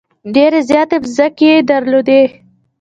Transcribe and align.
ډېرې 0.35 0.59
زیاتې 0.69 0.97
مځکې 1.03 1.47
یې 1.53 1.65
درلودلې. 1.69 2.21